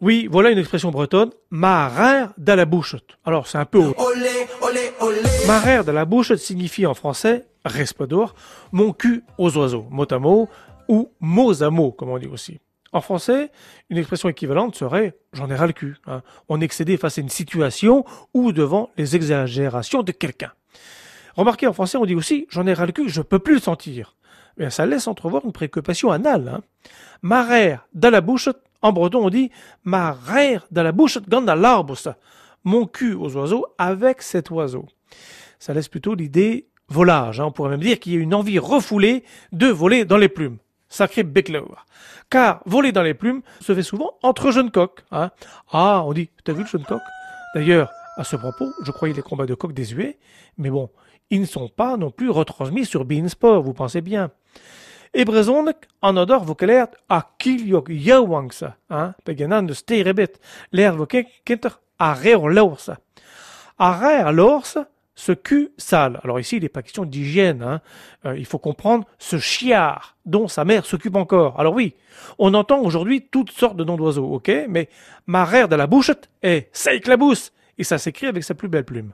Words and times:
Oui, 0.00 0.28
voilà 0.30 0.50
une 0.50 0.58
expression 0.58 0.90
bretonne, 0.90 1.30
marère 1.50 2.32
de 2.38 2.52
la 2.52 2.64
bouchette. 2.64 3.18
Alors 3.24 3.48
c'est 3.48 3.58
un 3.58 3.64
peu. 3.64 3.92
Marère 5.46 5.84
de 5.84 5.90
la 5.90 6.04
bouchette 6.04 6.38
signifie 6.38 6.86
en 6.86 6.94
français, 6.94 7.46
d'or, 8.08 8.34
mon 8.70 8.92
cul 8.92 9.24
aux 9.38 9.56
oiseaux, 9.56 9.86
mot 9.90 10.06
à 10.08 10.18
mot, 10.18 10.48
ou 10.88 11.10
mots 11.20 11.62
à 11.62 11.70
mots, 11.70 11.90
comme 11.90 12.10
on 12.10 12.18
dit 12.18 12.28
aussi. 12.28 12.60
En 12.92 13.00
français, 13.00 13.50
une 13.90 13.98
expression 13.98 14.28
équivalente 14.28 14.76
serait 14.76 15.16
j'en 15.32 15.50
ai 15.50 15.56
ras 15.56 15.66
le 15.66 15.72
cul. 15.72 15.96
Hein. 16.06 16.22
On 16.48 16.60
excédé 16.60 16.96
face 16.96 17.18
à 17.18 17.20
une 17.20 17.28
situation 17.28 18.04
ou 18.32 18.52
devant 18.52 18.90
les 18.96 19.16
exagérations 19.16 20.02
de 20.02 20.12
quelqu'un. 20.12 20.52
Remarquez, 21.36 21.66
en 21.66 21.72
français, 21.72 21.98
on 21.98 22.06
dit 22.06 22.14
aussi 22.14 22.46
j'en 22.50 22.66
ai 22.66 22.72
ras 22.72 22.86
le 22.86 22.92
cul, 22.92 23.08
je 23.08 23.20
peux 23.20 23.38
plus 23.40 23.54
le 23.54 23.60
sentir. 23.60 24.14
Mais 24.56 24.70
ça 24.70 24.86
laisse 24.86 25.06
entrevoir 25.06 25.44
une 25.44 25.52
préoccupation 25.52 26.10
anale. 26.10 26.48
Hein. 26.48 26.60
Marère 27.22 27.86
dans 27.94 28.10
la 28.10 28.20
bouche, 28.20 28.48
en 28.82 28.92
breton 28.92 29.26
on 29.26 29.30
dit 29.30 29.50
marère 29.84 30.66
dans 30.70 30.82
la 30.82 30.92
bouche, 30.92 31.18
dans 31.26 31.40
l'arbre. 31.40 31.96
Mon 32.64 32.86
cul 32.86 33.14
aux 33.14 33.36
oiseaux 33.36 33.66
avec 33.78 34.22
cet 34.22 34.50
oiseau. 34.50 34.86
Ça 35.58 35.74
laisse 35.74 35.88
plutôt 35.88 36.14
l'idée 36.14 36.68
volage. 36.88 37.40
Hein. 37.40 37.46
On 37.46 37.52
pourrait 37.52 37.70
même 37.70 37.80
dire 37.80 37.98
qu'il 37.98 38.14
y 38.14 38.16
a 38.16 38.20
une 38.20 38.34
envie 38.34 38.58
refoulée 38.58 39.24
de 39.52 39.68
voler 39.68 40.04
dans 40.04 40.16
les 40.16 40.28
plumes. 40.28 40.58
Sacré 40.88 41.22
Beckler. 41.22 41.62
Car 42.30 42.62
voler 42.66 42.92
dans 42.92 43.02
les 43.02 43.14
plumes 43.14 43.42
se 43.60 43.74
fait 43.74 43.82
souvent 43.82 44.14
entre 44.22 44.50
jeunes 44.50 44.70
coqs. 44.70 45.04
Hein. 45.10 45.30
Ah, 45.70 46.02
on 46.04 46.12
dit, 46.12 46.30
t'as 46.44 46.52
vu 46.52 46.62
le 46.62 46.66
jeune 46.66 46.84
coq? 46.84 47.00
D'ailleurs, 47.54 47.90
à 48.16 48.24
ce 48.24 48.36
propos, 48.36 48.70
je 48.82 48.90
croyais 48.90 49.14
les 49.14 49.22
combats 49.22 49.46
de 49.46 49.54
coqs 49.54 49.72
désuets, 49.72 50.18
mais 50.56 50.70
bon, 50.70 50.90
ils 51.30 51.40
ne 51.40 51.46
sont 51.46 51.68
pas 51.68 51.96
non 51.96 52.10
plus 52.10 52.30
retransmis 52.30 52.84
sur 52.84 53.04
Beansport, 53.04 53.62
vous 53.62 53.74
pensez 53.74 54.00
bien. 54.00 54.30
Et 55.14 55.24
en 56.02 56.16
odor 56.16 56.44
vocalaire 56.44 56.88
a 57.08 57.22
kiljok 57.38 57.90
jouwangsa, 57.90 58.76
hein, 58.90 59.14
begenan 59.24 59.66
de 59.66 59.74
sterebet, 59.74 60.38
l'air 60.72 60.94
vocal 60.96 61.24
kenter 61.44 61.80
a 61.98 62.14
reer 62.14 62.48
l'orsa. 62.48 62.98
A 63.78 63.92
reer 63.92 64.32
l'orsa, 64.32 64.88
ce 65.14 65.32
cul 65.32 65.70
sale. 65.76 66.20
Alors 66.22 66.38
ici, 66.38 66.56
il 66.56 66.62
n'est 66.62 66.68
pas 66.68 66.82
question 66.82 67.04
d'hygiène. 67.04 67.62
Hein. 67.62 67.80
Euh, 68.24 68.38
il 68.38 68.46
faut 68.46 68.58
comprendre 68.58 69.04
ce 69.18 69.38
chiard 69.38 70.16
dont 70.24 70.46
sa 70.46 70.64
mère 70.64 70.86
s'occupe 70.86 71.16
encore. 71.16 71.58
Alors 71.58 71.74
oui, 71.74 71.94
on 72.38 72.54
entend 72.54 72.80
aujourd'hui 72.80 73.22
toutes 73.22 73.50
sortes 73.50 73.76
de 73.76 73.84
noms 73.84 73.96
d'oiseaux, 73.96 74.26
ok 74.26 74.50
Mais 74.68 74.88
ma 75.26 75.44
rère 75.44 75.68
de 75.68 75.74
la 75.74 75.88
bouche 75.88 76.12
est 76.42 76.70
la 77.06 77.16
bousse, 77.16 77.52
et 77.78 77.84
ça 77.84 77.98
s'écrit 77.98 78.26
avec 78.26 78.44
sa 78.44 78.54
plus 78.54 78.68
belle 78.68 78.84
plume. 78.84 79.12